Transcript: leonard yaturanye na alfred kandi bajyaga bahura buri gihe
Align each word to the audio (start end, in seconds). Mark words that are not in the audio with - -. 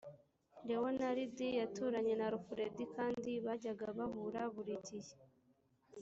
leonard 0.67 1.37
yaturanye 1.59 2.13
na 2.17 2.25
alfred 2.31 2.75
kandi 2.95 3.31
bajyaga 3.45 3.85
bahura 3.97 4.41
buri 4.53 4.75
gihe 4.87 5.13